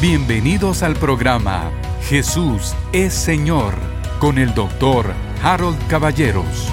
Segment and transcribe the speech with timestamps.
[0.00, 1.70] Bienvenidos al programa
[2.08, 3.74] Jesús es Señor
[4.18, 6.72] con el doctor Harold Caballeros.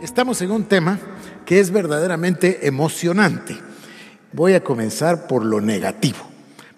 [0.00, 1.00] Estamos en un tema
[1.44, 3.58] que es verdaderamente emocionante.
[4.32, 6.18] Voy a comenzar por lo negativo.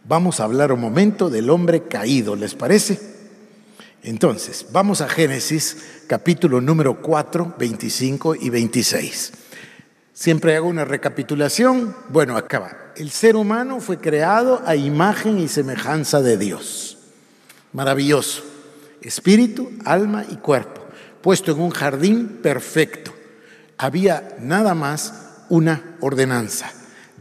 [0.08, 2.98] Vamos a hablar un momento del hombre caído, ¿les parece?
[4.02, 9.32] Entonces, vamos a Génesis capítulo número 4, 25 y 26.
[10.20, 11.96] Siempre hago una recapitulación.
[12.10, 12.92] Bueno, acaba.
[12.94, 16.98] El ser humano fue creado a imagen y semejanza de Dios.
[17.72, 18.42] Maravilloso.
[19.00, 20.82] Espíritu, alma y cuerpo.
[21.22, 23.14] Puesto en un jardín perfecto.
[23.78, 25.14] Había nada más
[25.48, 26.70] una ordenanza.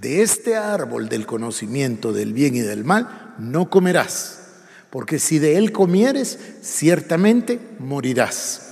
[0.01, 4.41] De este árbol del conocimiento del bien y del mal no comerás,
[4.89, 8.69] porque si de él comieres, ciertamente morirás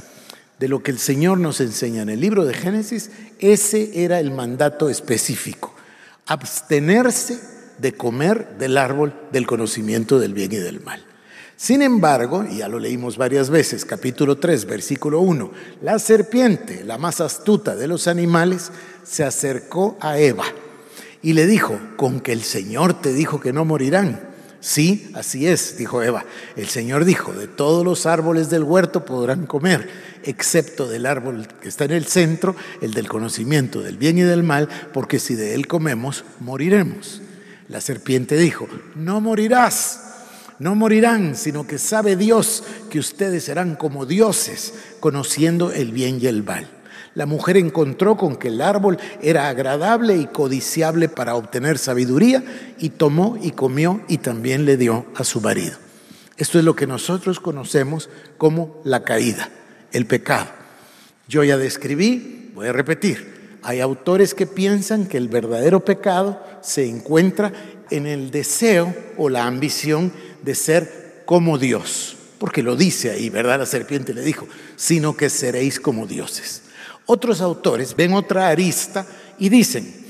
[0.59, 4.31] de lo que el Señor nos enseña en el libro de Génesis, ese era el
[4.31, 5.73] mandato específico,
[6.25, 7.39] abstenerse
[7.77, 11.03] de comer del árbol del conocimiento del bien y del mal.
[11.55, 16.99] Sin embargo, y ya lo leímos varias veces, capítulo 3, versículo 1, la serpiente, la
[16.99, 18.71] más astuta de los animales,
[19.03, 20.45] se acercó a Eva
[21.23, 24.26] y le dijo, con que el Señor te dijo que no morirán.
[24.59, 26.25] Sí, así es, dijo Eva.
[26.55, 29.89] El Señor dijo, de todos los árboles del huerto podrán comer,
[30.23, 34.43] excepto del árbol que está en el centro, el del conocimiento del bien y del
[34.43, 37.21] mal, porque si de él comemos, moriremos.
[37.69, 40.01] La serpiente dijo, no morirás,
[40.59, 46.27] no morirán, sino que sabe Dios que ustedes serán como dioses, conociendo el bien y
[46.27, 46.67] el mal.
[47.17, 52.43] La mujer encontró con que el árbol era agradable y codiciable para obtener sabiduría
[52.77, 55.77] y tomó y comió y también le dio a su marido.
[56.37, 59.49] Esto es lo que nosotros conocemos como la caída,
[59.93, 60.45] el pecado.
[61.27, 66.87] Yo ya describí, voy a repetir, hay autores que piensan que el verdadero pecado se
[66.87, 67.51] encuentra
[67.89, 70.13] en el deseo o la ambición
[70.43, 73.57] de ser como Dios, porque lo dice ahí, ¿verdad?
[73.57, 76.61] La serpiente le dijo, sino que seréis como dioses.
[77.07, 79.05] Otros autores ven otra arista
[79.39, 80.05] y dicen,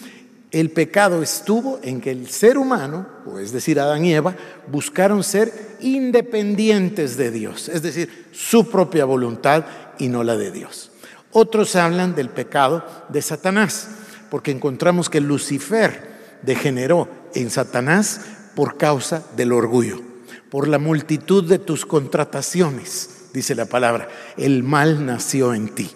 [0.51, 4.35] el pecado estuvo en que el ser humano, o es decir, Adán y Eva,
[4.67, 9.65] buscaron ser independientes de Dios, es decir, su propia voluntad
[9.99, 10.91] y no la de Dios.
[11.31, 13.89] Otros hablan del pecado de Satanás,
[14.31, 18.21] porque encontramos que Lucifer degeneró en Satanás
[18.55, 20.01] por causa del orgullo,
[20.49, 25.91] por la multitud de tus contrataciones, dice la palabra, el mal nació en ti.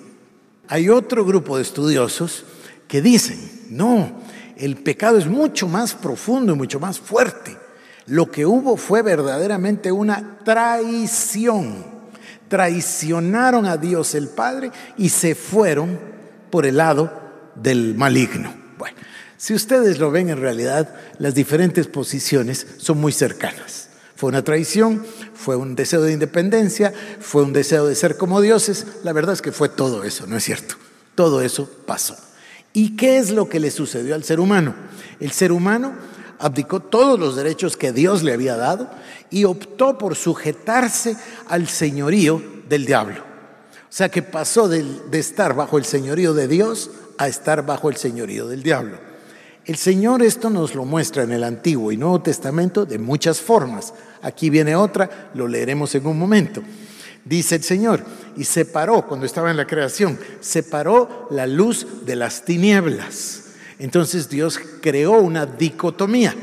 [0.72, 2.46] Hay otro grupo de estudiosos
[2.88, 3.38] que dicen,
[3.72, 4.22] no,
[4.56, 7.58] el pecado es mucho más profundo y mucho más fuerte.
[8.06, 11.86] Lo que hubo fue verdaderamente una traición.
[12.48, 16.00] Traicionaron a Dios el Padre y se fueron
[16.50, 17.12] por el lado
[17.56, 18.54] del maligno.
[18.78, 18.96] Bueno,
[19.36, 23.81] si ustedes lo ven en realidad, las diferentes posiciones son muy cercanas.
[24.22, 28.86] Fue una traición, fue un deseo de independencia, fue un deseo de ser como dioses.
[29.04, 30.76] La verdad es que fue todo eso, ¿no es cierto?
[31.16, 32.16] Todo eso pasó.
[32.72, 34.76] ¿Y qué es lo que le sucedió al ser humano?
[35.20, 35.94] El ser humano
[36.38, 38.92] abdicó todos los derechos que Dios le había dado
[39.32, 41.18] y optó por sujetarse
[41.48, 43.24] al señorío del diablo.
[43.24, 47.90] O sea que pasó de, de estar bajo el señorío de Dios a estar bajo
[47.90, 49.11] el señorío del diablo.
[49.66, 53.94] El Señor esto nos lo muestra en el Antiguo y Nuevo Testamento de muchas formas.
[54.24, 56.64] Aquí viene otra, lo leeremos en un momento.
[57.26, 58.04] Dice el Señor,
[58.36, 63.52] y separó, cuando estaba en la creación, separó la luz de las tinieblas.
[63.78, 66.34] Entonces Dios creó una dicotomía,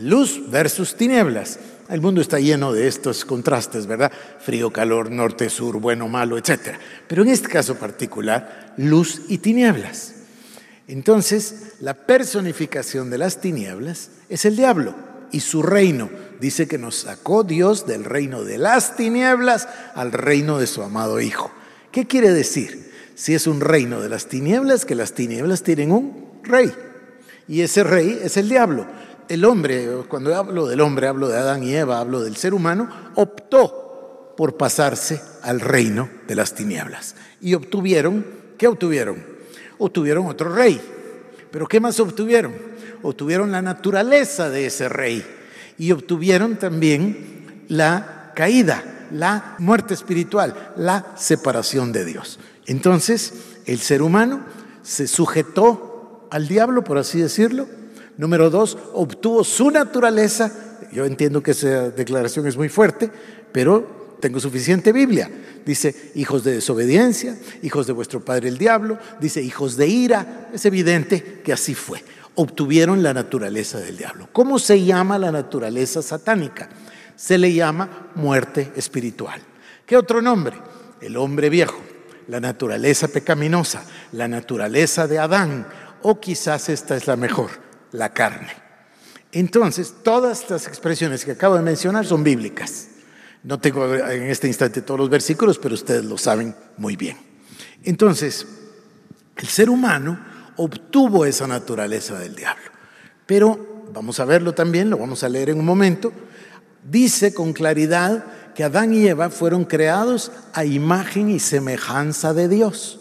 [0.00, 1.60] luz versus tinieblas.
[1.88, 4.10] El mundo está lleno de estos contrastes, ¿verdad?
[4.40, 6.74] Frío, calor, norte, sur, bueno, malo, etc.
[7.06, 10.15] Pero en este caso particular, luz y tinieblas.
[10.88, 14.94] Entonces, la personificación de las tinieblas es el diablo
[15.32, 16.08] y su reino.
[16.40, 21.20] Dice que nos sacó Dios del reino de las tinieblas al reino de su amado
[21.20, 21.50] Hijo.
[21.90, 22.92] ¿Qué quiere decir?
[23.14, 26.72] Si es un reino de las tinieblas, que las tinieblas tienen un rey.
[27.48, 28.86] Y ese rey es el diablo.
[29.28, 32.88] El hombre, cuando hablo del hombre, hablo de Adán y Eva, hablo del ser humano,
[33.16, 37.16] optó por pasarse al reino de las tinieblas.
[37.40, 38.24] Y obtuvieron,
[38.58, 39.35] ¿qué obtuvieron?
[39.78, 40.80] Obtuvieron otro rey.
[41.50, 42.54] Pero ¿qué más obtuvieron?
[43.02, 45.24] Obtuvieron la naturaleza de ese rey
[45.78, 52.38] y obtuvieron también la caída, la muerte espiritual, la separación de Dios.
[52.66, 53.32] Entonces,
[53.66, 54.40] el ser humano
[54.82, 57.66] se sujetó al diablo, por así decirlo.
[58.16, 60.50] Número dos, obtuvo su naturaleza.
[60.92, 63.10] Yo entiendo que esa declaración es muy fuerte,
[63.52, 65.30] pero tengo suficiente Biblia.
[65.64, 70.48] Dice hijos de desobediencia, hijos de vuestro padre el diablo, dice hijos de ira.
[70.52, 72.02] Es evidente que así fue.
[72.38, 74.28] obtuvieron la naturaleza del diablo.
[74.32, 76.68] ¿Cómo se llama la naturaleza satánica?
[77.16, 79.40] Se le llama muerte espiritual.
[79.86, 80.56] ¿Qué otro nombre?
[81.00, 81.80] El hombre viejo,
[82.28, 85.66] la naturaleza pecaminosa, la naturaleza de Adán,
[86.02, 87.50] o quizás esta es la mejor,
[87.92, 88.52] la carne.
[89.32, 92.88] Entonces, todas estas expresiones que acabo de mencionar son bíblicas.
[93.46, 97.16] No tengo en este instante todos los versículos, pero ustedes lo saben muy bien.
[97.84, 98.44] Entonces,
[99.36, 100.18] el ser humano
[100.56, 102.64] obtuvo esa naturaleza del diablo.
[103.24, 106.12] Pero vamos a verlo también, lo vamos a leer en un momento.
[106.90, 112.98] Dice con claridad que Adán y Eva fueron creados a imagen y semejanza de Dios.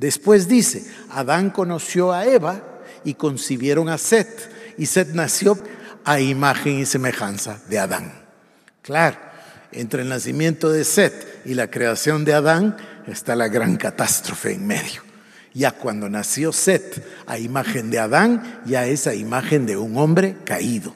[0.00, 2.60] Después dice, Adán conoció a Eva
[3.04, 5.56] y concibieron a Set, y Set nació
[6.04, 8.12] a imagen y semejanza de Adán.
[8.82, 9.16] Claro,
[9.72, 12.76] entre el nacimiento de Set y la creación de Adán
[13.06, 15.02] está la gran catástrofe en medio.
[15.54, 20.36] Ya cuando nació Set a imagen de Adán, ya es a imagen de un hombre
[20.44, 20.94] caído.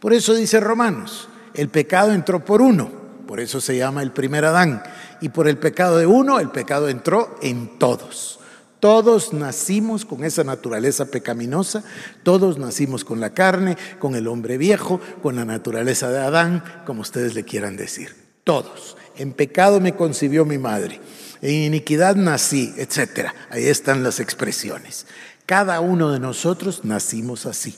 [0.00, 2.90] Por eso dice Romanos, el pecado entró por uno,
[3.26, 4.82] por eso se llama el primer Adán.
[5.20, 8.40] Y por el pecado de uno, el pecado entró en todos.
[8.84, 11.82] Todos nacimos con esa naturaleza pecaminosa,
[12.22, 17.00] todos nacimos con la carne, con el hombre viejo, con la naturaleza de Adán, como
[17.00, 18.14] ustedes le quieran decir.
[18.44, 18.98] Todos.
[19.16, 21.00] En pecado me concibió mi madre
[21.40, 23.30] en iniquidad nací, etc.
[23.48, 25.06] Ahí están las expresiones.
[25.46, 27.74] Cada uno de nosotros nacimos así.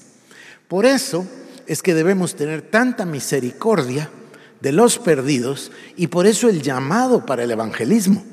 [0.66, 1.24] Por eso
[1.68, 4.10] es que debemos tener tanta misericordia
[4.60, 8.24] de los perdidos y por eso el llamado para el evangelismo.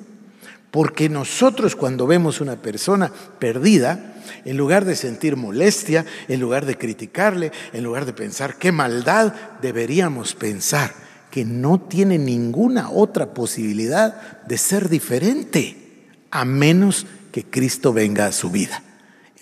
[0.74, 6.80] Porque nosotros cuando vemos una persona perdida, en lugar de sentir molestia, en lugar de
[6.80, 10.96] criticarle, en lugar de pensar qué maldad, deberíamos pensar,
[11.30, 18.32] que no tiene ninguna otra posibilidad de ser diferente, a menos que Cristo venga a
[18.32, 18.82] su vida.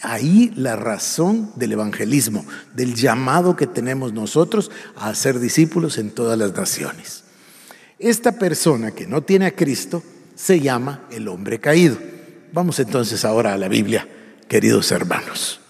[0.01, 2.45] Ahí la razón del evangelismo,
[2.75, 7.23] del llamado que tenemos nosotros a ser discípulos en todas las naciones.
[7.99, 10.03] Esta persona que no tiene a Cristo
[10.41, 11.97] se llama el hombre caído.
[12.51, 14.07] Vamos entonces ahora a la Biblia,
[14.47, 15.61] queridos hermanos.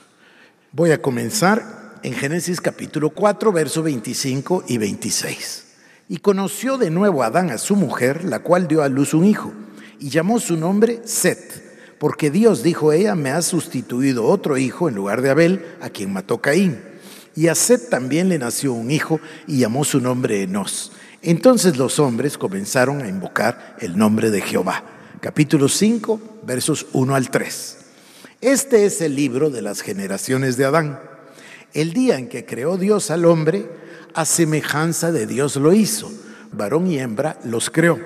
[0.71, 5.65] Voy a comenzar en Génesis capítulo 4, verso 25 y 26.
[6.07, 9.25] Y conoció de nuevo a Adán a su mujer, la cual dio a luz un
[9.25, 9.51] hijo,
[9.99, 14.95] y llamó su nombre Set, porque Dios dijo ella, me ha sustituido otro hijo en
[14.95, 16.79] lugar de Abel, a quien mató Caín.
[17.35, 20.93] Y a Set también le nació un hijo, y llamó su nombre Enos.
[21.23, 24.83] Entonces los hombres comenzaron a invocar el nombre de Jehová.
[25.19, 27.77] Capítulo 5, versos 1 al 3.
[28.41, 30.99] Este es el libro de las generaciones de Adán.
[31.73, 33.69] El día en que creó Dios al hombre,
[34.15, 36.11] a semejanza de Dios lo hizo.
[36.51, 37.99] Varón y hembra los creó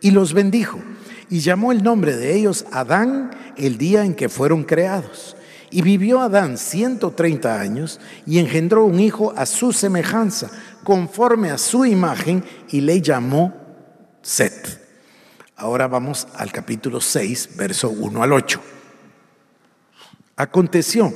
[0.00, 0.80] y los bendijo.
[1.28, 5.36] Y llamó el nombre de ellos Adán el día en que fueron creados.
[5.70, 10.50] Y vivió Adán 130 años y engendró un hijo a su semejanza,
[10.86, 13.52] conforme a su imagen, y le llamó
[14.22, 14.80] Set.
[15.56, 18.60] Ahora vamos al capítulo 6, verso 1 al 8.
[20.36, 21.12] Aconteció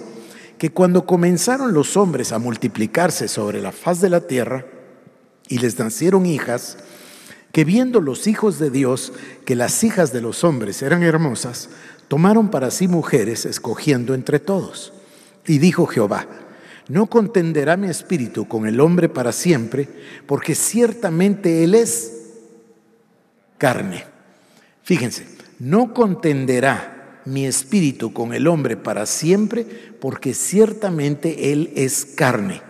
[0.59, 4.67] que cuando comenzaron los hombres a multiplicarse sobre la faz de la tierra
[5.47, 6.79] y les nacieron hijas,
[7.53, 9.13] que viendo los hijos de Dios
[9.47, 11.69] que las hijas de los hombres eran hermosas,
[12.09, 14.93] tomaron para sí mujeres, escogiendo entre todos.
[15.47, 16.27] Y dijo Jehová,
[16.91, 19.89] no contenderá mi espíritu con el hombre para siempre,
[20.27, 22.13] porque ciertamente él es
[23.59, 24.05] carne.
[24.83, 25.25] Fíjense,
[25.61, 29.65] no contenderá mi espíritu con el hombre para siempre,
[30.01, 32.61] porque ciertamente él es carne.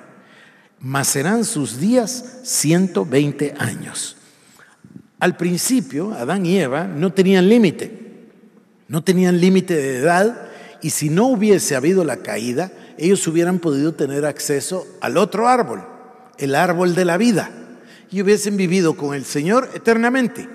[0.81, 4.19] Mas serán sus días 120 años.
[5.19, 7.91] Al principio, Adán y Eva no tenían límite,
[8.87, 10.51] no tenían límite de edad,
[10.83, 12.71] y si no hubiese habido la caída,
[13.01, 15.83] ellos hubieran podido tener acceso al otro árbol,
[16.37, 17.51] el árbol de la vida,
[18.11, 20.49] y hubiesen vivido con el Señor eternamente.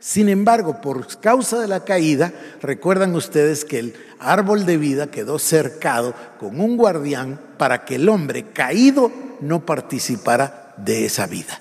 [0.00, 5.38] Sin embargo, por causa de la caída, recuerdan ustedes que el árbol de vida quedó
[5.38, 11.60] cercado con un guardián para que el hombre caído no participara de esa vida.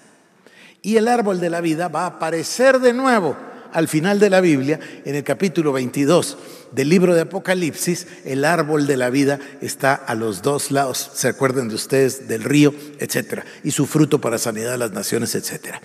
[0.81, 3.35] Y el árbol de la vida va a aparecer de nuevo
[3.75, 6.37] al final de la Biblia, en el capítulo 22
[6.71, 11.27] del libro de Apocalipsis, el árbol de la vida está a los dos lados, se
[11.27, 15.81] acuerdan de ustedes, del río, etcétera, y su fruto para sanidad de las naciones, etcétera.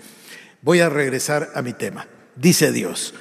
[0.61, 3.13] Voy a regresar a mi tema dice Dios.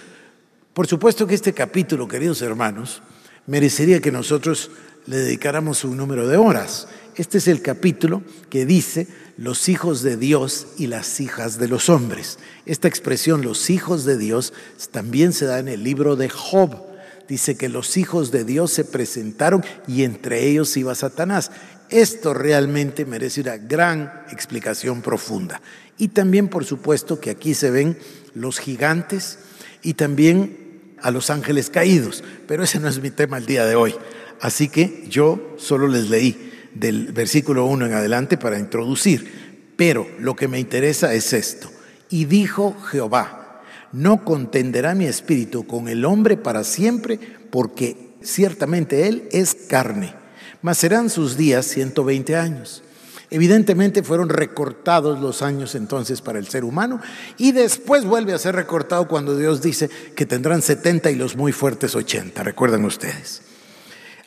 [0.72, 3.02] Por supuesto que este capítulo, queridos hermanos,
[3.46, 4.70] merecería que nosotros
[5.06, 6.88] le dedicáramos un número de horas.
[7.20, 11.90] Este es el capítulo que dice los hijos de Dios y las hijas de los
[11.90, 12.38] hombres.
[12.64, 14.54] Esta expresión, los hijos de Dios,
[14.90, 16.82] también se da en el libro de Job.
[17.28, 21.50] dice que los hijos de Dios se presentaron y entre ellos iba Satanás.
[21.90, 25.60] Esto realmente merece una gran explicación profunda.
[25.98, 27.98] Y también, por supuesto, que aquí se ven
[28.32, 29.40] los gigantes
[29.82, 33.74] y también a los ángeles caídos, pero ese no es mi tema el día de
[33.74, 33.94] hoy.
[34.40, 40.36] Así que yo solo les leí del versículo 1 en adelante para introducir, pero lo
[40.36, 41.70] que me interesa es esto.
[42.08, 43.62] Y dijo Jehová,
[43.92, 47.18] no contenderá mi espíritu con el hombre para siempre,
[47.50, 50.14] porque ciertamente él es carne,
[50.62, 52.82] mas serán sus días 120 años.
[53.30, 57.00] Evidentemente fueron recortados los años entonces para el ser humano
[57.38, 61.52] y después vuelve a ser recortado cuando Dios dice que tendrán 70 y los muy
[61.52, 63.42] fuertes 80, recuerdan ustedes.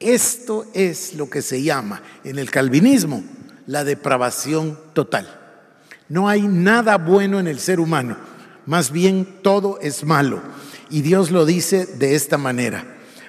[0.00, 3.24] Esto es lo que se llama en el calvinismo
[3.66, 5.28] la depravación total.
[6.08, 8.16] No hay nada bueno en el ser humano,
[8.64, 10.40] más bien todo es malo.
[10.88, 12.84] Y Dios lo dice de esta manera.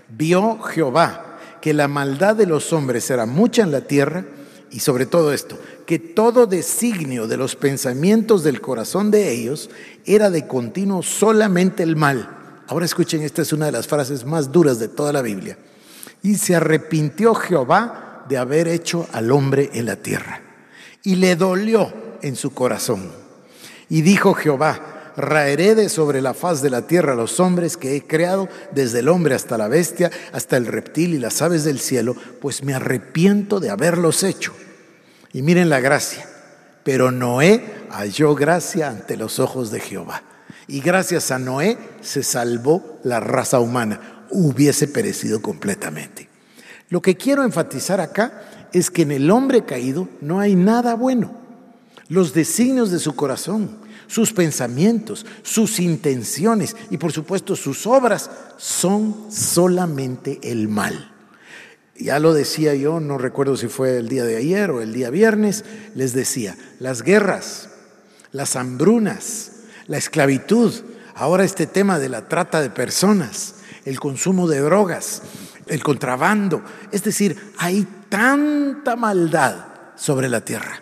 [0.09, 4.25] Vio Jehová que la maldad de los hombres era mucha en la tierra
[4.71, 9.69] y sobre todo esto, que todo designio de los pensamientos del corazón de ellos
[10.05, 12.29] era de continuo solamente el mal.
[12.67, 15.57] Ahora escuchen, esta es una de las frases más duras de toda la Biblia.
[16.21, 20.41] Y se arrepintió Jehová de haber hecho al hombre en la tierra.
[21.03, 23.11] Y le dolió en su corazón.
[23.89, 28.05] Y dijo Jehová, raeré de sobre la faz de la tierra los hombres que he
[28.05, 32.15] creado, desde el hombre hasta la bestia, hasta el reptil y las aves del cielo,
[32.39, 34.53] pues me arrepiento de haberlos hecho.
[35.33, 36.25] Y miren la gracia.
[36.83, 40.23] Pero Noé halló gracia ante los ojos de Jehová.
[40.67, 44.18] Y gracias a Noé se salvó la raza humana.
[44.31, 46.29] Hubiese perecido completamente.
[46.89, 51.37] Lo que quiero enfatizar acá es que en el hombre caído no hay nada bueno.
[52.07, 59.27] Los designios de su corazón, sus pensamientos, sus intenciones y por supuesto sus obras son
[59.29, 61.11] solamente el mal.
[61.95, 65.09] Ya lo decía yo, no recuerdo si fue el día de ayer o el día
[65.09, 67.69] viernes, les decía, las guerras,
[68.31, 69.51] las hambrunas,
[69.85, 70.73] la esclavitud,
[71.13, 73.55] ahora este tema de la trata de personas,
[73.85, 75.21] el consumo de drogas,
[75.67, 76.61] el contrabando.
[76.91, 80.81] Es decir, hay tanta maldad sobre la tierra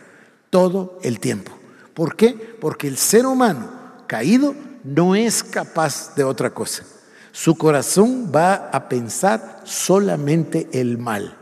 [0.50, 1.51] todo el tiempo.
[1.94, 2.34] ¿Por qué?
[2.34, 3.70] Porque el ser humano
[4.08, 6.84] caído no es capaz de otra cosa.
[7.32, 11.38] Su corazón va a pensar solamente el mal.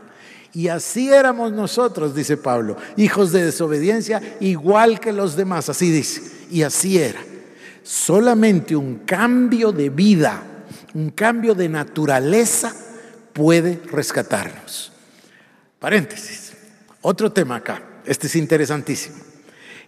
[0.52, 6.22] Y así éramos nosotros, dice Pablo, hijos de desobediencia, igual que los demás, así dice.
[6.50, 7.20] Y así era.
[7.82, 10.42] Solamente un cambio de vida,
[10.96, 12.74] un cambio de naturaleza
[13.34, 14.92] puede rescatarnos.
[15.78, 16.54] Paréntesis.
[17.02, 17.82] Otro tema acá.
[18.06, 19.16] Este es interesantísimo.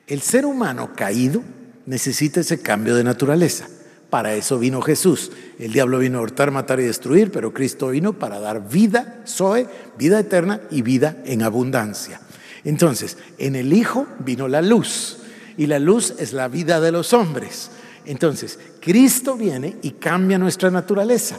[0.06, 1.42] El ser humano caído
[1.86, 3.66] necesita ese cambio de naturaleza.
[4.10, 5.32] Para eso vino Jesús.
[5.58, 9.66] El diablo vino a hurtar, matar y destruir, pero Cristo vino para dar vida, Zoe,
[9.96, 12.20] vida eterna y vida en abundancia.
[12.64, 15.20] Entonces, en el Hijo vino la luz
[15.56, 17.70] y la luz es la vida de los hombres.
[18.08, 21.36] Entonces, Cristo viene y cambia nuestra naturaleza.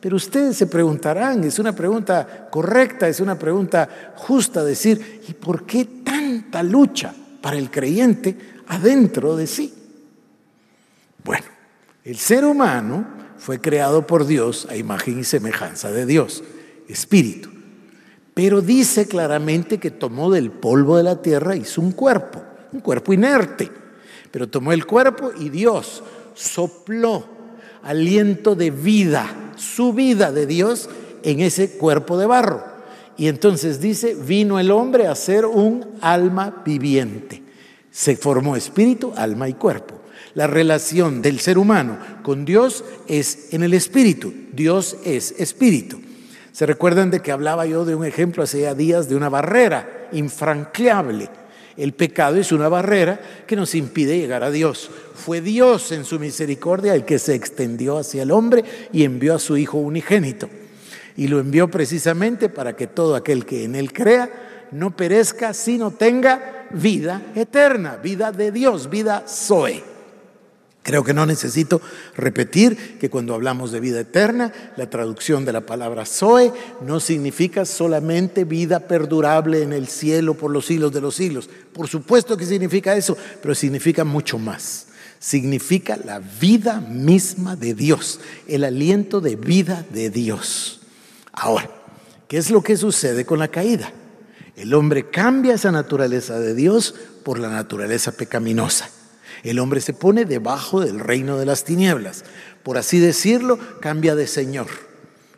[0.00, 5.66] Pero ustedes se preguntarán, es una pregunta correcta, es una pregunta justa decir, ¿y por
[5.66, 8.34] qué tanta lucha para el creyente
[8.66, 9.74] adentro de sí?
[11.22, 11.44] Bueno,
[12.02, 13.06] el ser humano
[13.36, 16.42] fue creado por Dios a imagen y semejanza de Dios,
[16.88, 17.50] espíritu.
[18.32, 22.42] Pero dice claramente que tomó del polvo de la tierra, hizo un cuerpo,
[22.72, 23.70] un cuerpo inerte.
[24.36, 26.02] Pero tomó el cuerpo y Dios
[26.34, 27.24] sopló
[27.82, 30.90] aliento de vida, su vida de Dios
[31.22, 32.62] en ese cuerpo de barro.
[33.16, 37.42] Y entonces dice, vino el hombre a ser un alma viviente.
[37.90, 39.94] Se formó espíritu, alma y cuerpo.
[40.34, 44.34] La relación del ser humano con Dios es en el espíritu.
[44.52, 45.98] Dios es espíritu.
[46.52, 51.30] ¿Se recuerdan de que hablaba yo de un ejemplo hace días de una barrera infranqueable?
[51.76, 54.90] El pecado es una barrera que nos impide llegar a Dios.
[55.14, 59.38] Fue Dios en su misericordia el que se extendió hacia el hombre y envió a
[59.38, 60.48] su Hijo unigénito.
[61.16, 65.90] Y lo envió precisamente para que todo aquel que en él crea no perezca, sino
[65.90, 69.95] tenga vida eterna, vida de Dios, vida Zoe.
[70.86, 71.82] Creo que no necesito
[72.14, 77.64] repetir que cuando hablamos de vida eterna, la traducción de la palabra Zoe no significa
[77.64, 81.50] solamente vida perdurable en el cielo por los siglos de los siglos.
[81.72, 84.86] Por supuesto que significa eso, pero significa mucho más.
[85.18, 90.82] Significa la vida misma de Dios, el aliento de vida de Dios.
[91.32, 91.68] Ahora,
[92.28, 93.92] ¿qué es lo que sucede con la caída?
[94.54, 98.88] El hombre cambia esa naturaleza de Dios por la naturaleza pecaminosa.
[99.46, 102.24] El hombre se pone debajo del reino de las tinieblas.
[102.64, 104.66] Por así decirlo, cambia de Señor.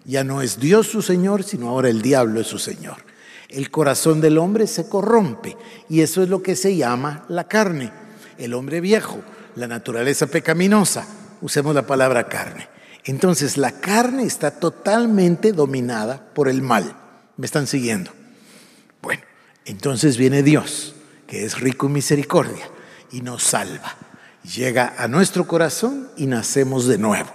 [0.07, 2.97] Ya no es Dios su Señor, sino ahora el diablo es su Señor.
[3.51, 5.59] El corazón del hombre se corrompe
[5.91, 7.93] y eso es lo que se llama la carne.
[8.39, 9.21] El hombre viejo,
[9.57, 11.07] la naturaleza pecaminosa.
[11.43, 12.67] Usemos la palabra carne.
[13.05, 16.97] Entonces la carne está totalmente dominada por el mal.
[17.37, 18.11] ¿Me están siguiendo?
[19.03, 19.23] Bueno,
[19.67, 20.95] entonces viene Dios,
[21.27, 22.71] que es rico en misericordia
[23.13, 23.97] y nos salva.
[24.55, 27.31] Llega a nuestro corazón y nacemos de nuevo.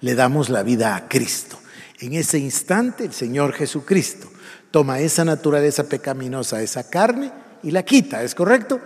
[0.00, 1.58] Le damos la vida a Cristo.
[2.00, 4.28] En ese instante el Señor Jesucristo
[4.70, 8.80] toma esa naturaleza pecaminosa, esa carne, y la quita, ¿es correcto?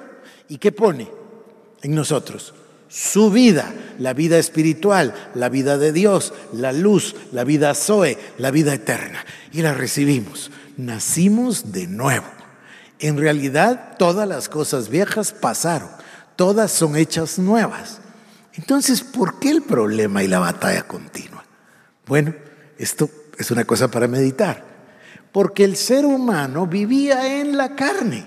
[0.49, 1.11] ¿Y qué pone
[1.83, 2.55] en nosotros?
[2.89, 8.51] Su vida, la vida espiritual, la vida de Dios, la luz, la vida Zoe, la
[8.51, 9.25] vida eterna.
[9.53, 10.51] Y la recibimos.
[10.77, 12.27] Nacimos de nuevo.
[12.99, 16.00] En realidad, todas las cosas viejas pasaron
[16.41, 18.01] todas son hechas nuevas.
[18.55, 21.45] Entonces, ¿por qué el problema y la batalla continua?
[22.07, 22.35] Bueno,
[22.79, 24.65] esto es una cosa para meditar.
[25.33, 28.27] Porque el ser humano vivía en la carne.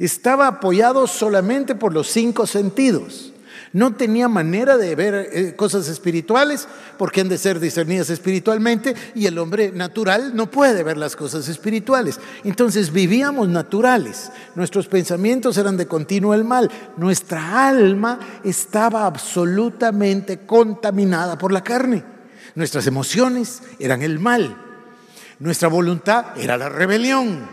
[0.00, 3.32] Estaba apoyado solamente por los cinco sentidos.
[3.76, 6.66] No tenía manera de ver eh, cosas espirituales
[6.96, 11.46] porque han de ser discernidas espiritualmente y el hombre natural no puede ver las cosas
[11.50, 12.18] espirituales.
[12.42, 21.36] Entonces vivíamos naturales, nuestros pensamientos eran de continuo el mal, nuestra alma estaba absolutamente contaminada
[21.36, 22.02] por la carne,
[22.54, 24.56] nuestras emociones eran el mal,
[25.38, 27.46] nuestra voluntad era la rebelión,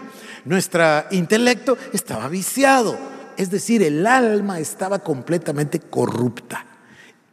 [0.46, 6.66] nuestro intelecto estaba viciado es decir, el alma estaba completamente corrupta.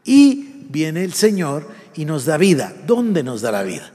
[0.05, 2.73] Y viene el Señor y nos da vida.
[2.87, 3.93] ¿Dónde nos da la vida?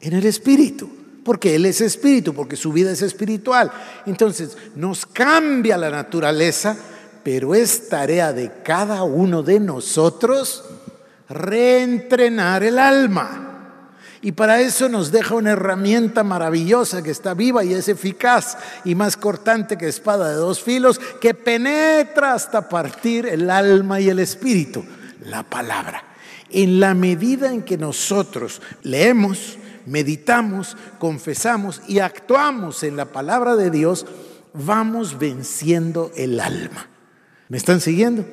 [0.00, 0.90] En el Espíritu.
[1.24, 3.70] Porque Él es Espíritu, porque su vida es espiritual.
[4.06, 6.76] Entonces, nos cambia la naturaleza,
[7.22, 10.64] pero es tarea de cada uno de nosotros
[11.28, 13.49] reentrenar el alma.
[14.22, 18.94] Y para eso nos deja una herramienta maravillosa que está viva y es eficaz y
[18.94, 24.18] más cortante que espada de dos filos, que penetra hasta partir el alma y el
[24.18, 24.84] espíritu,
[25.24, 26.04] la palabra.
[26.50, 29.56] En la medida en que nosotros leemos,
[29.86, 34.04] meditamos, confesamos y actuamos en la palabra de Dios,
[34.52, 36.88] vamos venciendo el alma.
[37.48, 38.26] ¿Me están siguiendo?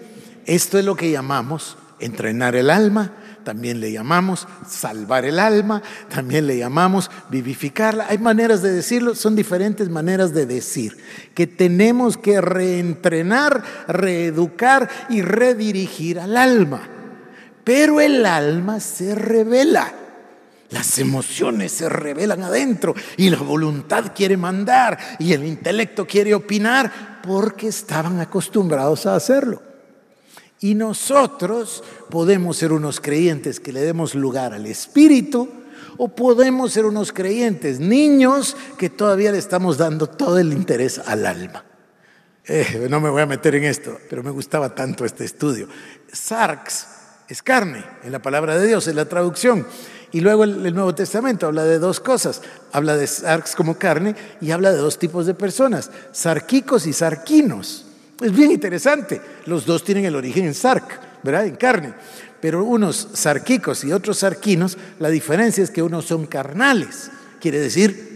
[0.46, 3.14] Esto es lo que llamamos entrenar el alma,
[3.48, 8.08] también le llamamos salvar el alma, también le llamamos vivificarla.
[8.10, 10.98] Hay maneras de decirlo, son diferentes maneras de decir
[11.34, 16.90] que tenemos que reentrenar, reeducar y redirigir al alma.
[17.64, 19.94] Pero el alma se revela.
[20.70, 27.22] Las emociones se revelan adentro y la voluntad quiere mandar y el intelecto quiere opinar
[27.24, 29.67] porque estaban acostumbrados a hacerlo.
[30.60, 35.50] Y nosotros podemos ser unos creyentes que le demos lugar al Espíritu
[35.98, 41.26] o podemos ser unos creyentes niños que todavía le estamos dando todo el interés al
[41.26, 41.64] alma.
[42.46, 45.68] Eh, no me voy a meter en esto, pero me gustaba tanto este estudio.
[46.12, 46.88] Sarx
[47.28, 49.68] es carne, en la palabra de Dios, en la traducción.
[50.12, 52.42] Y luego el, el, Nuevo Testamento habla de dos cosas.
[52.72, 57.87] Habla de sarx como carne y habla de dos tipos de personas, sarquicos y sarquinos.
[58.22, 59.22] Es bien interesante.
[59.46, 61.46] Los dos tienen el origen en sarc, ¿verdad?
[61.46, 61.94] En carne.
[62.42, 68.08] Pero unos sarquicos y otros sarquinos, la diferencia es que unos son carnales, quiere decir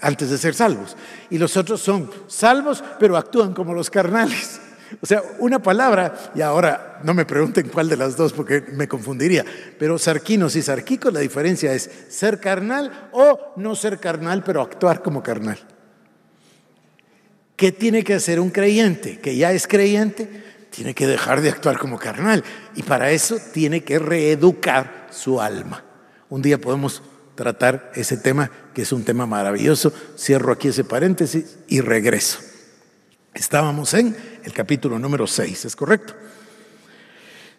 [0.00, 0.96] antes de ser salvos.
[1.30, 4.60] Y los otros son salvos, pero actúan como los carnales.
[5.00, 8.88] O sea, una palabra, y ahora no me pregunten cuál de las dos porque me
[8.88, 9.44] confundiría,
[9.78, 15.00] pero sarquinos y sarquicos, la diferencia es ser carnal o no ser carnal, pero actuar
[15.00, 15.58] como carnal.
[17.60, 20.26] ¿Qué tiene que hacer un creyente que ya es creyente?
[20.70, 22.42] Tiene que dejar de actuar como carnal
[22.74, 25.84] y para eso tiene que reeducar su alma.
[26.30, 27.02] Un día podemos
[27.34, 29.92] tratar ese tema, que es un tema maravilloso.
[30.16, 32.38] Cierro aquí ese paréntesis y regreso.
[33.34, 36.14] Estábamos en el capítulo número 6, ¿es correcto?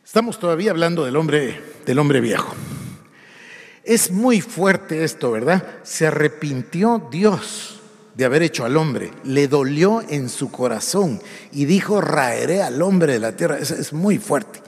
[0.04, 2.56] Estamos todavía hablando del hombre, del hombre viejo.
[3.84, 5.64] Es muy fuerte esto, ¿verdad?
[5.84, 7.81] Se arrepintió Dios
[8.16, 11.22] de haber hecho al hombre, le dolió en su corazón
[11.52, 13.58] y dijo, raeré al hombre de la tierra.
[13.58, 14.60] Es, muy fuerte,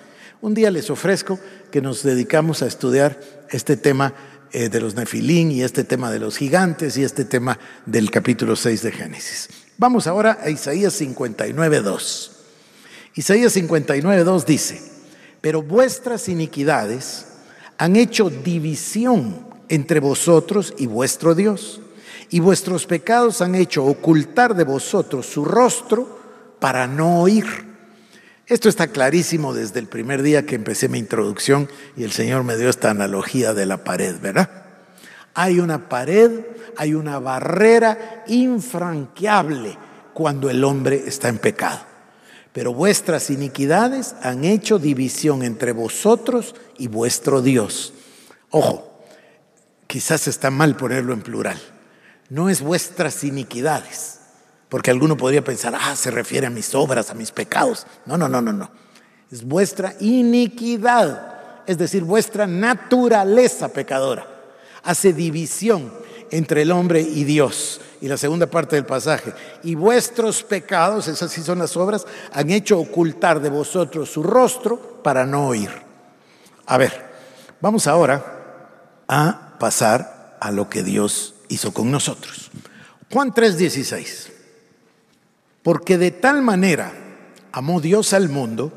[0.41, 1.39] Un día les ofrezco
[1.71, 4.13] que nos dedicamos a estudiar este tema
[4.51, 8.56] eh, de los nefilín y este tema de los gigantes y este tema del capítulo
[8.56, 9.49] 6 de Génesis.
[9.77, 12.32] Vamos ahora a Isaías 59.2.
[13.15, 14.82] Isaías 59.2 dice,
[15.41, 17.25] pero vuestras iniquidades
[17.77, 21.82] han hecho división entre vosotros y vuestro Dios,
[22.34, 26.19] y vuestros pecados han hecho ocultar de vosotros su rostro
[26.60, 27.46] para no oír.
[28.48, 32.58] Esto está clarísimo desde el primer día que empecé mi introducción y el Señor me
[32.58, 34.50] dio esta analogía de la pared, ¿verdad?
[35.36, 36.32] Hay una pared,
[36.76, 39.78] hay una barrera infranqueable
[40.15, 41.82] cuando el hombre está en pecado.
[42.52, 47.93] Pero vuestras iniquidades han hecho división entre vosotros y vuestro Dios.
[48.50, 49.06] Ojo,
[49.86, 51.72] quizás está mal ponerlo en plural.
[52.34, 54.17] No es vuestras iniquidades,
[54.67, 57.86] porque alguno podría pensar, ah, se refiere a mis obras, a mis pecados.
[58.08, 58.72] No, no, no, no, no.
[59.32, 64.26] Es vuestra iniquidad, es decir, vuestra naturaleza pecadora.
[64.82, 65.93] Hace división
[66.32, 67.80] entre el hombre y Dios.
[68.02, 72.50] Y la segunda parte del pasaje, y vuestros pecados, esas sí son las obras, han
[72.50, 75.69] hecho ocultar de vosotros su rostro para no oír.
[76.65, 77.12] A ver,
[77.62, 82.52] vamos ahora a pasar a lo que Dios hizo con nosotros.
[83.12, 84.30] Juan 3:16.
[85.62, 86.92] Porque de tal manera
[87.52, 88.74] amó Dios al mundo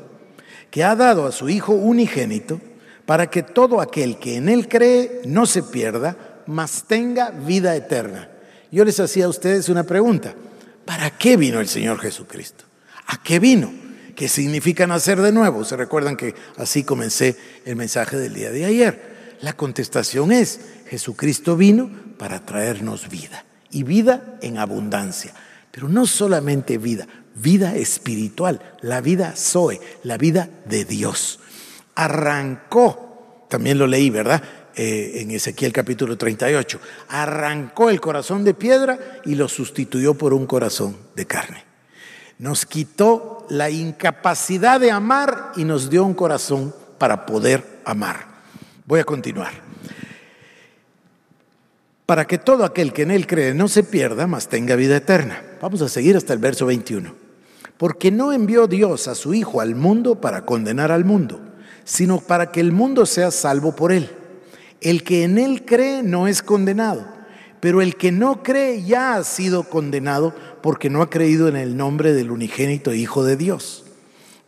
[0.71, 2.61] que ha dado a su Hijo unigénito
[3.05, 8.29] para que todo aquel que en Él cree no se pierda, mas tenga vida eterna.
[8.71, 10.35] Yo les hacía a ustedes una pregunta.
[10.85, 12.65] ¿Para qué vino el Señor Jesucristo?
[13.07, 13.71] ¿A qué vino?
[14.15, 15.63] ¿Qué significa nacer de nuevo?
[15.63, 19.37] Se recuerdan que así comencé el mensaje del día de ayer.
[19.41, 25.33] La contestación es, Jesucristo vino para traernos vida y vida en abundancia.
[25.71, 31.39] Pero no solamente vida, vida espiritual, la vida Zoe, la vida de Dios.
[31.95, 34.41] Arrancó, también lo leí, ¿verdad?
[34.75, 40.45] Eh, en Ezequiel capítulo 38, arrancó el corazón de piedra y lo sustituyó por un
[40.45, 41.63] corazón de carne.
[42.39, 48.27] Nos quitó la incapacidad de amar y nos dio un corazón para poder amar.
[48.85, 49.66] Voy a continuar
[52.07, 55.43] para que todo aquel que en él cree no se pierda, mas tenga vida eterna.
[55.61, 57.13] Vamos a seguir hasta el verso 21.
[57.77, 61.41] Porque no envió Dios a su Hijo al mundo para condenar al mundo,
[61.83, 64.09] sino para que el mundo sea salvo por él.
[64.79, 67.05] El que en él cree no es condenado,
[67.59, 71.75] pero el que no cree ya ha sido condenado porque no ha creído en el
[71.75, 73.83] nombre del unigénito Hijo de Dios.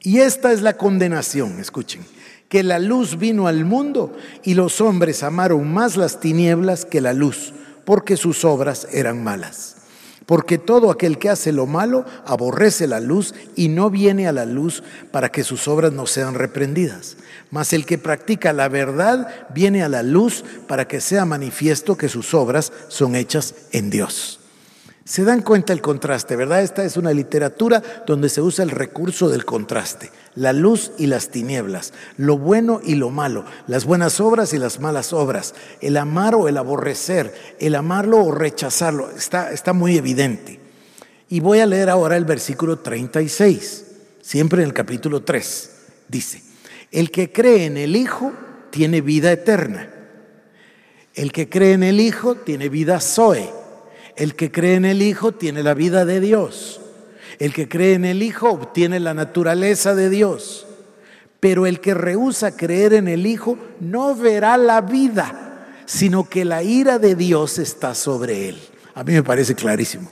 [0.02, 2.04] Y esta es la condenación, escuchen
[2.50, 4.12] que la luz vino al mundo
[4.44, 7.54] y los hombres amaron más las tinieblas que la luz,
[7.86, 9.76] porque sus obras eran malas.
[10.26, 14.46] Porque todo aquel que hace lo malo aborrece la luz y no viene a la
[14.46, 17.18] luz para que sus obras no sean reprendidas.
[17.50, 22.10] Mas el que practica la verdad viene a la luz para que sea manifiesto que
[22.10, 24.40] sus obras son hechas en Dios.
[25.04, 26.62] Se dan cuenta el contraste, ¿verdad?
[26.62, 31.30] Esta es una literatura donde se usa el recurso del contraste, la luz y las
[31.30, 36.36] tinieblas, lo bueno y lo malo, las buenas obras y las malas obras, el amar
[36.36, 40.60] o el aborrecer, el amarlo o rechazarlo, está, está muy evidente.
[41.30, 43.86] Y voy a leer ahora el versículo 36,
[44.22, 45.72] siempre en el capítulo 3.
[46.08, 46.42] Dice,
[46.92, 48.34] el que cree en el Hijo
[48.72, 49.92] tiene vida eterna.
[51.14, 53.60] El que cree en el Hijo tiene vida Zoe
[54.20, 56.82] el que cree en el Hijo tiene la vida de Dios.
[57.40, 60.68] El que cree en el Hijo obtiene la naturaleza de Dios.
[61.40, 66.64] Pero el que rehúsa creer en el Hijo no verá la vida, sino que la
[66.64, 68.60] ira de Dios está sobre él.
[68.94, 70.12] A mí me parece clarísimo.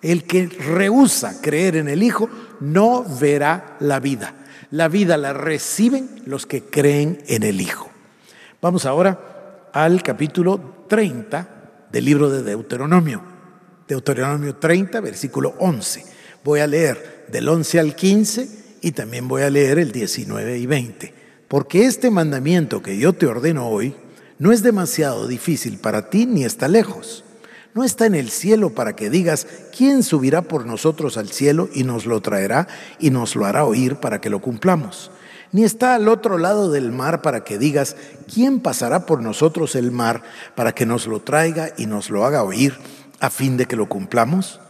[0.00, 4.34] El que rehúsa creer en el Hijo no verá la vida.
[4.70, 7.90] La vida la reciben los que creen en el Hijo.
[8.60, 11.48] Vamos ahora al capítulo 30
[11.90, 13.20] del libro de Deuteronomio.
[13.88, 16.11] Deuteronomio 30, versículo 11.
[16.44, 18.48] Voy a leer del 11 al 15
[18.80, 21.14] y también voy a leer el 19 y 20.
[21.46, 23.94] Porque este mandamiento que yo te ordeno hoy
[24.38, 27.24] no es demasiado difícil para ti ni está lejos.
[27.74, 31.84] No está en el cielo para que digas, ¿quién subirá por nosotros al cielo y
[31.84, 32.66] nos lo traerá
[32.98, 35.12] y nos lo hará oír para que lo cumplamos?
[35.52, 37.94] Ni está al otro lado del mar para que digas,
[38.32, 40.22] ¿quién pasará por nosotros el mar
[40.56, 42.74] para que nos lo traiga y nos lo haga oír
[43.20, 44.61] a fin de que lo cumplamos?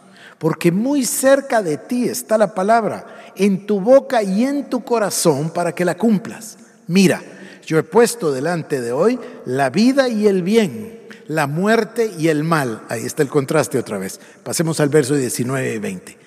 [0.43, 5.51] Porque muy cerca de ti está la palabra, en tu boca y en tu corazón
[5.51, 6.59] para que la cumplas.
[6.89, 7.23] Mira,
[7.65, 12.43] yo he puesto delante de hoy la vida y el bien, la muerte y el
[12.43, 12.83] mal.
[12.89, 14.19] Ahí está el contraste otra vez.
[14.43, 16.19] Pasemos al verso 19 y 20.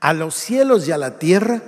[0.00, 1.62] A los cielos y a la tierra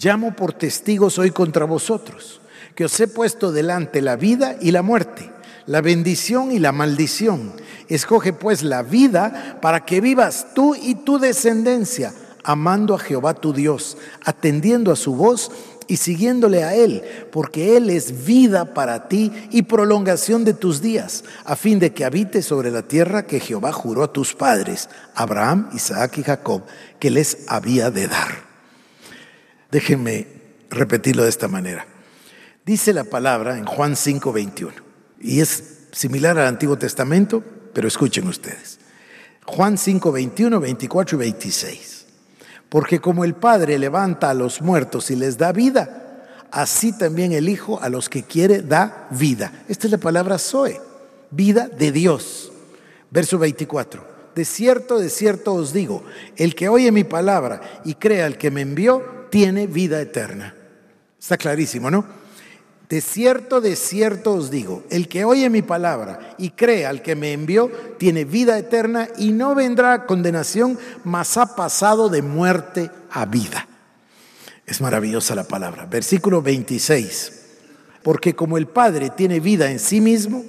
[0.00, 2.40] llamo por testigos hoy contra vosotros,
[2.76, 5.32] que os he puesto delante la vida y la muerte,
[5.66, 7.54] la bendición y la maldición.
[7.88, 12.12] Escoge pues la vida para que vivas tú y tu descendencia,
[12.44, 15.50] amando a Jehová tu Dios, atendiendo a su voz
[15.88, 21.24] y siguiéndole a Él, porque Él es vida para ti y prolongación de tus días,
[21.44, 25.68] a fin de que habites sobre la tierra que Jehová juró a tus padres, Abraham,
[25.74, 26.62] Isaac y Jacob,
[26.98, 28.30] que les había de dar.
[29.70, 30.26] Déjenme
[30.70, 31.86] repetirlo de esta manera.
[32.64, 34.72] Dice la palabra en Juan 5:21,
[35.20, 37.42] y es similar al Antiguo Testamento,
[37.72, 38.78] pero escuchen ustedes.
[39.44, 42.06] Juan 5, 21, 24 y 26.
[42.68, 47.48] Porque como el Padre levanta a los muertos y les da vida, así también el
[47.48, 49.52] Hijo a los que quiere da vida.
[49.68, 50.80] Esta es la palabra Zoe,
[51.30, 52.52] vida de Dios.
[53.10, 54.12] Verso 24.
[54.34, 56.02] De cierto, de cierto os digo,
[56.36, 60.54] el que oye mi palabra y crea al que me envió, tiene vida eterna.
[61.20, 62.21] Está clarísimo, ¿no?
[62.92, 67.16] De cierto, de cierto os digo, el que oye mi palabra y cree al que
[67.16, 72.90] me envió, tiene vida eterna y no vendrá a condenación, mas ha pasado de muerte
[73.10, 73.66] a vida.
[74.66, 75.86] Es maravillosa la palabra.
[75.86, 77.32] Versículo 26.
[78.02, 80.44] Porque como el Padre tiene vida en sí mismo,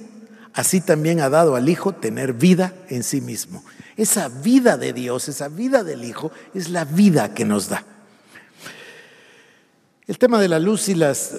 [0.52, 3.64] así también ha dado al Hijo tener vida en sí mismo.
[3.96, 7.86] Esa vida de Dios, esa vida del Hijo, es la vida que nos da.
[10.06, 10.94] El tema de la luz y,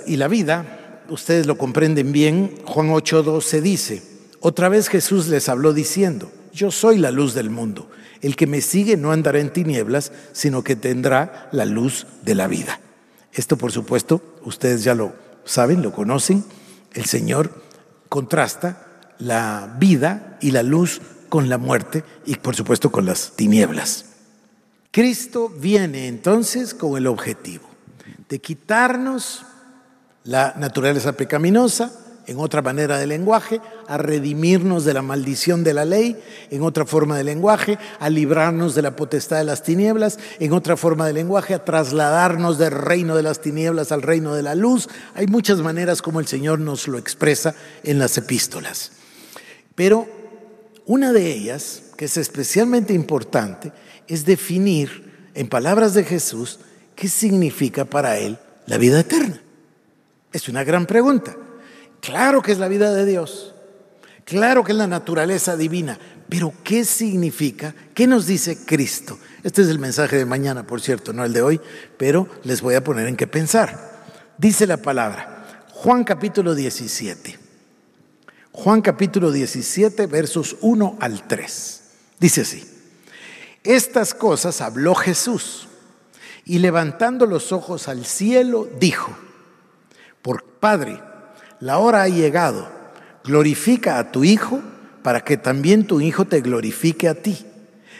[0.07, 4.03] y la vida ustedes lo comprenden bien, Juan 8:12 dice,
[4.39, 7.89] otra vez Jesús les habló diciendo, yo soy la luz del mundo,
[8.21, 12.47] el que me sigue no andará en tinieblas, sino que tendrá la luz de la
[12.47, 12.79] vida.
[13.33, 15.13] Esto por supuesto, ustedes ya lo
[15.43, 16.43] saben, lo conocen,
[16.93, 17.51] el Señor
[18.09, 18.85] contrasta
[19.19, 24.05] la vida y la luz con la muerte y por supuesto con las tinieblas.
[24.91, 27.67] Cristo viene entonces con el objetivo
[28.29, 29.45] de quitarnos
[30.25, 31.91] la naturaleza pecaminosa,
[32.27, 36.85] en otra manera de lenguaje, a redimirnos de la maldición de la ley, en otra
[36.85, 41.13] forma de lenguaje, a librarnos de la potestad de las tinieblas, en otra forma de
[41.13, 44.89] lenguaje, a trasladarnos del reino de las tinieblas al reino de la luz.
[45.13, 48.91] Hay muchas maneras como el Señor nos lo expresa en las epístolas.
[49.75, 50.07] Pero
[50.87, 53.71] una de ellas, que es especialmente importante,
[54.07, 56.59] es definir en palabras de Jesús
[56.95, 59.44] qué significa para Él la vida eterna.
[60.35, 61.33] Es una gran pregunta.
[62.01, 63.55] Claro que es la vida de Dios.
[64.25, 65.97] Claro que es la naturaleza divina.
[66.27, 67.73] Pero ¿qué significa?
[67.93, 69.17] ¿Qué nos dice Cristo?
[69.43, 71.61] Este es el mensaje de mañana, por cierto, no el de hoy,
[71.97, 74.03] pero les voy a poner en qué pensar.
[74.37, 77.39] Dice la palabra, Juan capítulo 17.
[78.51, 81.83] Juan capítulo 17, versos 1 al 3.
[82.19, 82.61] Dice así,
[83.63, 85.69] estas cosas habló Jesús
[86.43, 89.15] y levantando los ojos al cielo dijo,
[90.65, 90.99] Padre,
[91.59, 92.67] la hora ha llegado,
[93.23, 94.61] glorifica a tu Hijo
[95.03, 97.45] para que también tu Hijo te glorifique a ti,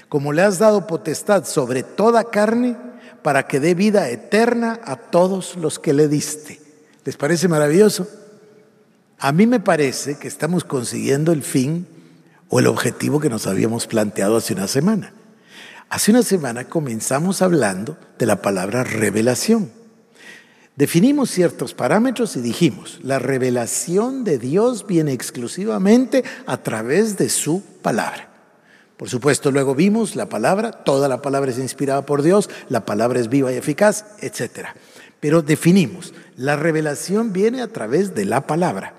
[0.09, 2.75] como le has dado potestad sobre toda carne,
[3.21, 6.59] para que dé vida eterna a todos los que le diste.
[7.03, 8.07] ¿Les parece maravilloso?
[9.19, 11.85] A mí me parece que estamos consiguiendo el fin
[12.49, 15.13] o el objetivo que nos habíamos planteado hace una semana.
[15.87, 19.84] Hace una semana comenzamos hablando de la palabra revelación.
[20.75, 27.63] Definimos ciertos parámetros y dijimos, la revelación de Dios viene exclusivamente a través de su
[27.81, 28.29] palabra.
[28.97, 33.21] Por supuesto, luego vimos la palabra, toda la palabra es inspirada por Dios, la palabra
[33.21, 34.67] es viva y eficaz, etc.
[35.21, 38.95] Pero definimos, la revelación viene a través de la palabra.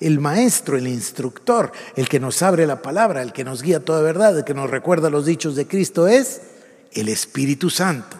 [0.00, 4.02] El maestro, el instructor, el que nos abre la palabra, el que nos guía toda
[4.02, 6.40] verdad, el que nos recuerda los dichos de Cristo es
[6.92, 8.16] el Espíritu Santo.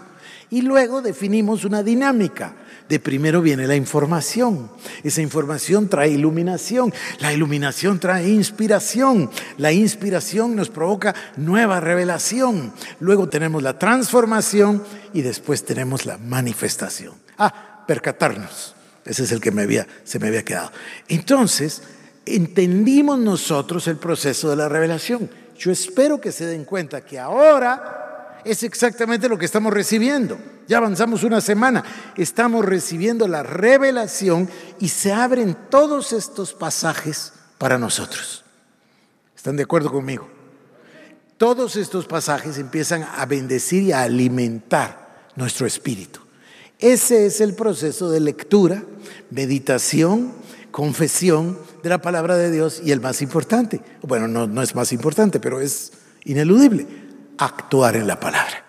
[0.48, 2.54] Y luego definimos una dinámica
[2.90, 4.68] de primero viene la información.
[5.04, 6.92] Esa información trae iluminación.
[7.20, 9.30] La iluminación trae inspiración.
[9.58, 12.72] La inspiración nos provoca nueva revelación.
[12.98, 14.82] Luego tenemos la transformación
[15.14, 17.14] y después tenemos la manifestación.
[17.38, 18.74] Ah, percatarnos.
[19.04, 19.52] Ese es el que
[20.02, 20.72] se me había quedado.
[21.06, 21.84] Entonces,
[22.26, 25.30] entendimos nosotros el proceso de la revelación.
[25.56, 28.09] Yo espero que se den cuenta que ahora
[28.44, 30.38] es exactamente lo que estamos recibiendo.
[30.68, 31.84] Ya avanzamos una semana,
[32.16, 34.48] estamos recibiendo la revelación
[34.78, 38.44] y se abren todos estos pasajes para nosotros.
[39.36, 40.28] ¿Están de acuerdo conmigo?
[41.38, 46.20] Todos estos pasajes empiezan a bendecir y a alimentar nuestro espíritu.
[46.78, 48.82] Ese es el proceso de lectura,
[49.30, 50.32] meditación,
[50.70, 54.92] confesión de la palabra de Dios y el más importante, bueno, no, no es más
[54.92, 55.92] importante, pero es
[56.24, 56.86] ineludible,
[57.44, 58.64] actuar en la palabra.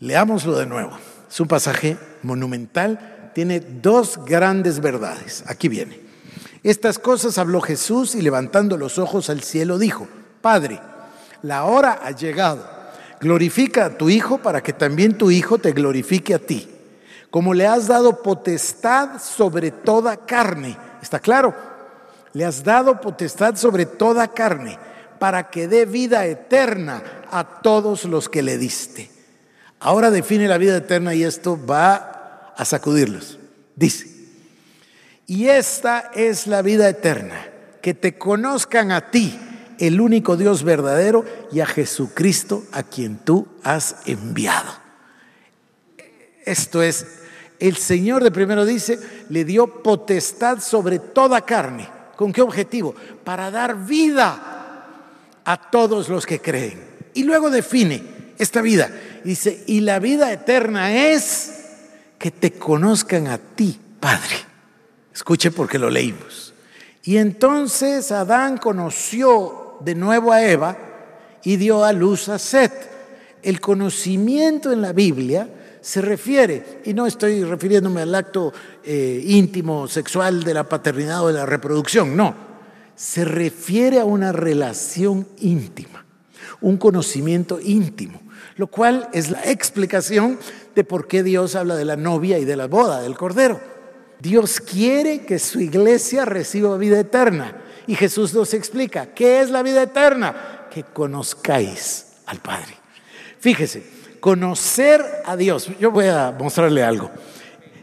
[0.00, 0.92] Leámoslo de nuevo.
[1.28, 5.44] Es un pasaje monumental, tiene dos grandes verdades.
[5.46, 6.00] Aquí viene.
[6.62, 10.08] Estas cosas habló Jesús y levantando los ojos al cielo dijo,
[10.40, 10.80] Padre,
[11.42, 12.66] la hora ha llegado.
[13.20, 16.68] Glorifica a tu Hijo para que también tu Hijo te glorifique a ti.
[17.30, 20.76] Como le has dado potestad sobre toda carne.
[21.02, 21.54] ¿Está claro?
[22.32, 24.78] Le has dado potestad sobre toda carne
[25.18, 27.02] para que dé vida eterna
[27.34, 29.10] a todos los que le diste.
[29.80, 33.40] Ahora define la vida eterna y esto va a sacudirlos.
[33.74, 34.08] Dice,
[35.26, 37.48] y esta es la vida eterna,
[37.82, 39.36] que te conozcan a ti,
[39.80, 44.70] el único Dios verdadero, y a Jesucristo a quien tú has enviado.
[46.44, 47.04] Esto es,
[47.58, 51.88] el Señor de primero dice, le dio potestad sobre toda carne.
[52.14, 52.94] ¿Con qué objetivo?
[53.24, 54.86] Para dar vida
[55.44, 56.93] a todos los que creen.
[57.14, 58.02] Y luego define
[58.38, 58.90] esta vida.
[59.24, 61.52] Dice, y la vida eterna es
[62.18, 64.36] que te conozcan a ti, Padre.
[65.14, 66.52] Escuche porque lo leímos.
[67.04, 70.76] Y entonces Adán conoció de nuevo a Eva
[71.42, 72.72] y dio a luz a Set.
[73.42, 75.48] El conocimiento en la Biblia
[75.84, 81.28] se refiere, y no estoy refiriéndome al acto eh, íntimo, sexual de la paternidad o
[81.28, 82.34] de la reproducción, no,
[82.96, 86.03] se refiere a una relación íntima,
[86.64, 88.20] un conocimiento íntimo,
[88.56, 90.38] lo cual es la explicación
[90.74, 93.60] de por qué Dios habla de la novia y de la boda del Cordero.
[94.18, 97.60] Dios quiere que su iglesia reciba vida eterna.
[97.86, 100.68] Y Jesús nos explica, ¿qué es la vida eterna?
[100.70, 102.74] Que conozcáis al Padre.
[103.38, 103.82] Fíjese,
[104.20, 105.68] conocer a Dios.
[105.78, 107.10] Yo voy a mostrarle algo.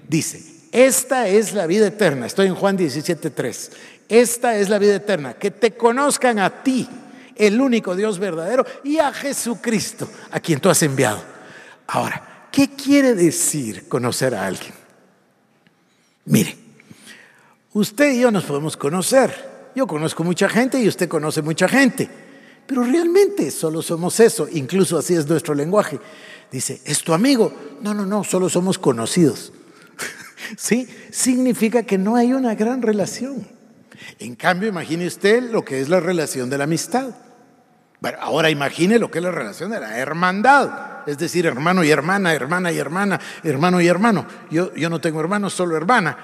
[0.07, 0.41] Dice,
[0.71, 2.25] esta es la vida eterna.
[2.25, 3.69] Estoy en Juan 17.3.
[4.09, 6.89] Esta es la vida eterna, que te conozcan a ti,
[7.41, 11.23] el único Dios verdadero, y a Jesucristo, a quien tú has enviado.
[11.87, 14.73] Ahora, ¿qué quiere decir conocer a alguien?
[16.25, 16.55] Mire,
[17.73, 19.49] usted y yo nos podemos conocer.
[19.75, 22.07] Yo conozco mucha gente y usted conoce mucha gente.
[22.67, 25.99] Pero realmente solo somos eso, incluso así es nuestro lenguaje.
[26.51, 27.51] Dice, ¿es tu amigo?
[27.81, 29.51] No, no, no, solo somos conocidos.
[30.57, 30.87] ¿Sí?
[31.09, 33.47] Significa que no hay una gran relación.
[34.19, 37.15] En cambio, imagine usted lo que es la relación de la amistad.
[38.19, 42.33] Ahora imagine lo que es la relación de la hermandad, es decir, hermano y hermana,
[42.33, 44.25] hermana y hermana, hermano y hermano.
[44.49, 46.17] Yo, yo no tengo hermanos, solo hermana.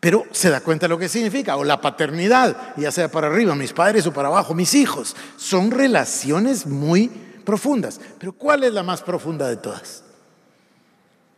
[0.00, 3.72] Pero se da cuenta lo que significa, o la paternidad, ya sea para arriba, mis
[3.72, 5.16] padres o para abajo, mis hijos.
[5.36, 7.08] Son relaciones muy
[7.44, 7.98] profundas.
[8.18, 10.04] Pero ¿cuál es la más profunda de todas?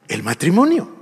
[0.08, 0.97] El matrimonio.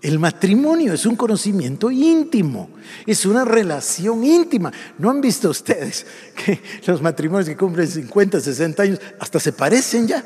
[0.00, 2.70] El matrimonio es un conocimiento íntimo,
[3.04, 4.72] es una relación íntima.
[4.96, 6.06] ¿No han visto ustedes
[6.36, 10.24] que los matrimonios que cumplen 50, 60 años hasta se parecen ya?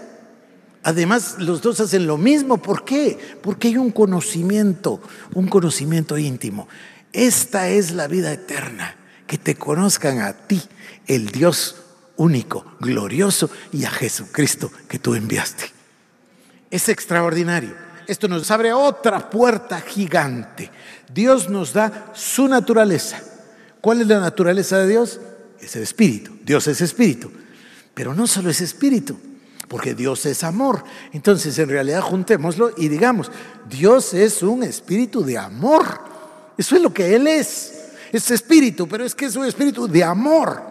[0.83, 2.59] Además, los dos hacen lo mismo.
[2.59, 3.19] ¿Por qué?
[3.41, 5.01] Porque hay un conocimiento,
[5.33, 6.69] un conocimiento íntimo.
[7.13, 10.61] Esta es la vida eterna, que te conozcan a ti,
[11.07, 11.77] el Dios
[12.17, 15.65] único, glorioso, y a Jesucristo que tú enviaste.
[16.71, 17.92] Es extraordinario.
[18.07, 20.71] Esto nos abre otra puerta gigante.
[21.13, 23.21] Dios nos da su naturaleza.
[23.81, 25.21] ¿Cuál es la naturaleza de Dios?
[25.61, 26.33] Es el espíritu.
[26.45, 27.31] Dios es espíritu.
[27.95, 29.19] Pero no solo es espíritu,
[29.69, 30.83] porque Dios es amor.
[31.13, 33.31] Entonces, en realidad, juntémoslo y digamos,
[33.69, 35.85] Dios es un espíritu de amor.
[36.57, 37.81] Eso es lo que Él es.
[38.13, 40.63] Es espíritu, pero es que es un espíritu de amor.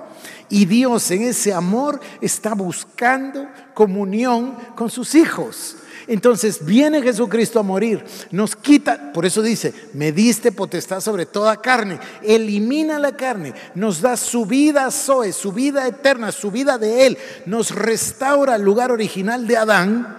[0.50, 5.78] Y Dios en ese amor está buscando comunión con sus hijos.
[6.12, 11.62] Entonces viene Jesucristo a morir, nos quita, por eso dice, me diste potestad sobre toda
[11.62, 17.08] carne, elimina la carne, nos da su vida Zoe, su vida eterna, su vida de
[17.08, 20.18] Él, nos restaura el lugar original de Adán.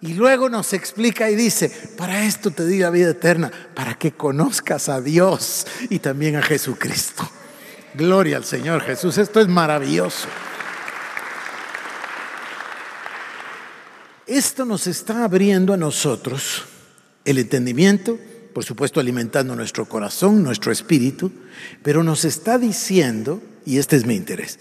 [0.00, 4.10] Y luego nos explica y dice, para esto te di la vida eterna, para que
[4.10, 7.30] conozcas a Dios y también a Jesucristo.
[7.94, 10.26] Gloria al Señor Jesús, esto es maravilloso.
[14.30, 16.62] Esto nos está abriendo a nosotros
[17.24, 18.16] el entendimiento,
[18.54, 21.32] por supuesto alimentando nuestro corazón, nuestro espíritu,
[21.82, 24.60] pero nos está diciendo, y este es mi interés,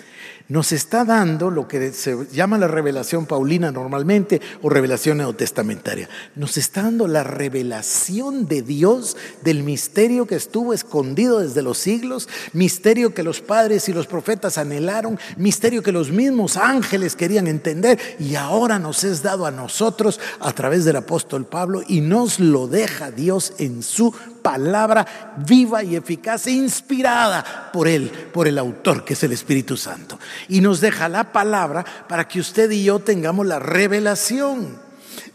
[0.50, 6.10] nos está dando lo que se llama la revelación paulina normalmente o revelación neotestamentaria.
[6.36, 12.28] Nos está dando la revelación de Dios del misterio que estuvo escondido desde los siglos,
[12.54, 18.00] misterio que los padres y los profetas anhelaron, misterio que los mismos ángeles querían entender
[18.20, 22.68] y ahora nos es dado a nosotros a través del apóstol Pablo y nos lo
[22.68, 29.06] deja Dios en su palabra viva y eficaz e inspirada por él, por el autor
[29.06, 30.18] que es el Espíritu Santo
[30.48, 34.89] y nos deja la palabra para que usted y yo tengamos la revelación.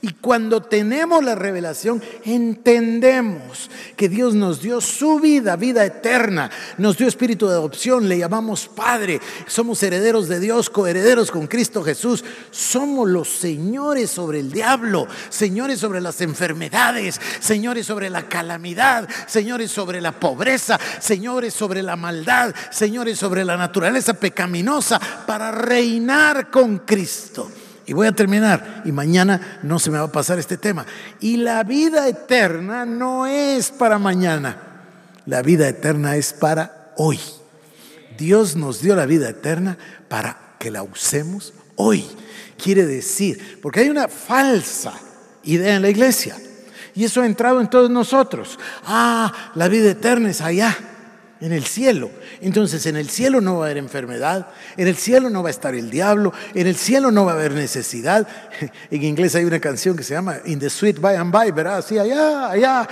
[0.04, 6.98] Y cuando tenemos la revelación, entendemos que Dios nos dio su vida, vida eterna, nos
[6.98, 12.22] dio espíritu de adopción, le llamamos Padre, somos herederos de Dios, coherederos con Cristo Jesús,
[12.50, 19.70] somos los señores sobre el diablo, señores sobre las enfermedades, señores sobre la calamidad, señores
[19.70, 26.80] sobre la pobreza, señores sobre la maldad, señores sobre la naturaleza pecaminosa, para reinar con
[26.80, 27.50] Cristo.
[27.86, 30.86] Y voy a terminar, y mañana no se me va a pasar este tema.
[31.20, 34.56] Y la vida eterna no es para mañana,
[35.26, 37.20] la vida eterna es para hoy.
[38.16, 39.76] Dios nos dio la vida eterna
[40.08, 42.06] para que la usemos hoy.
[42.56, 44.94] Quiere decir, porque hay una falsa
[45.42, 46.36] idea en la iglesia,
[46.94, 48.58] y eso ha entrado en todos nosotros.
[48.84, 50.93] Ah, la vida eterna es allá
[51.44, 52.10] en el cielo.
[52.40, 55.50] Entonces en el cielo no va a haber enfermedad, en el cielo no va a
[55.50, 58.26] estar el diablo, en el cielo no va a haber necesidad.
[58.90, 61.78] En inglés hay una canción que se llama In the Sweet By and By, ¿verdad?
[61.78, 62.88] Así allá, allá,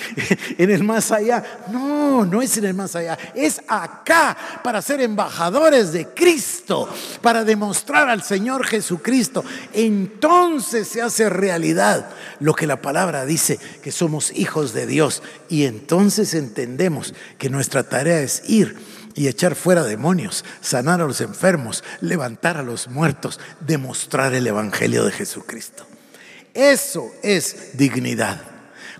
[0.58, 1.42] en el más allá.
[1.70, 6.88] No, no es en el más allá, es acá para ser embajadores de Cristo,
[7.20, 9.44] para demostrar al Señor Jesucristo.
[9.72, 15.22] Entonces se hace realidad lo que la palabra dice, que somos hijos de Dios.
[15.48, 18.76] Y entonces entendemos que nuestra tarea es ir
[19.14, 25.04] y echar fuera demonios, sanar a los enfermos, levantar a los muertos, demostrar el Evangelio
[25.04, 25.86] de Jesucristo.
[26.54, 28.40] Eso es dignidad.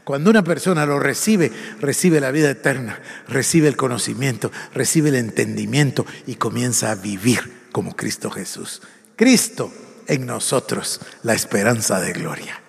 [0.05, 6.05] Cuando una persona lo recibe, recibe la vida eterna, recibe el conocimiento, recibe el entendimiento
[6.27, 8.83] y comienza a vivir como Cristo Jesús.
[9.17, 9.73] Cristo
[10.07, 12.61] en nosotros, la esperanza de gloria.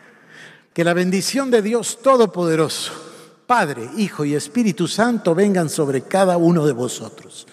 [0.74, 3.11] Que la bendición de Dios Todopoderoso,
[3.46, 7.48] Padre, Hijo y Espíritu Santo vengan sobre cada uno de vosotros.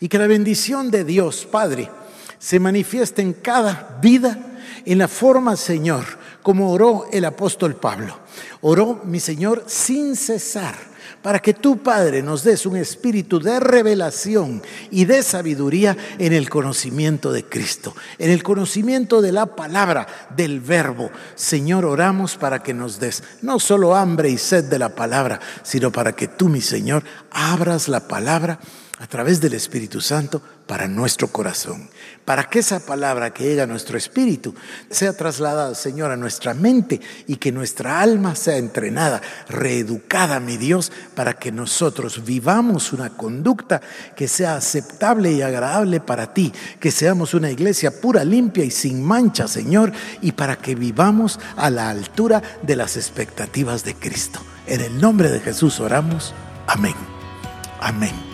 [0.00, 1.90] Y que la bendición de Dios, Padre,
[2.38, 4.38] se manifieste en cada vida
[4.84, 6.04] en la forma, Señor,
[6.44, 8.18] como oró el apóstol Pablo.
[8.60, 10.76] Oró mi Señor sin cesar
[11.22, 16.50] para que tu Padre nos des un espíritu de revelación y de sabiduría en el
[16.50, 21.10] conocimiento de Cristo, en el conocimiento de la palabra, del verbo.
[21.34, 25.90] Señor, oramos para que nos des no solo hambre y sed de la palabra, sino
[25.90, 28.60] para que tú, mi Señor, abras la palabra
[28.98, 31.88] a través del Espíritu Santo para nuestro corazón,
[32.24, 34.54] para que esa palabra que llega a nuestro espíritu
[34.88, 40.90] sea trasladada, Señor, a nuestra mente y que nuestra alma sea entrenada, reeducada, mi Dios,
[41.14, 43.82] para que nosotros vivamos una conducta
[44.16, 49.02] que sea aceptable y agradable para ti, que seamos una iglesia pura, limpia y sin
[49.02, 49.92] mancha, Señor,
[50.22, 54.40] y para que vivamos a la altura de las expectativas de Cristo.
[54.66, 56.32] En el nombre de Jesús oramos.
[56.66, 56.94] Amén.
[57.80, 58.33] Amén.